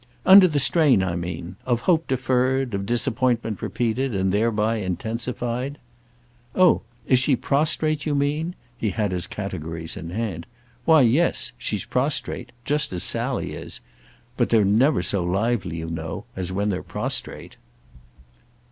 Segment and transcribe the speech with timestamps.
[0.25, 5.77] "Under the strain, I mean, of hope deferred, of disappointment repeated and thereby intensified."
[6.55, 10.47] "Oh is she prostrate, you mean?"—he had his categories in hand.
[10.85, 13.79] "Why yes, she's prostrate—just as Sally is.
[14.37, 17.57] But they're never so lively, you know, as when they're prostrate."